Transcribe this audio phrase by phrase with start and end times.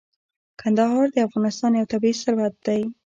[0.61, 2.81] کندهار د افغانستان یو طبعي ثروت دی.